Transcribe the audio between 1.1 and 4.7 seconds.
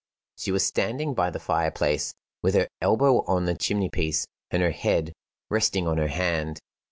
by the fire place, with her elbow on the chimney piece, and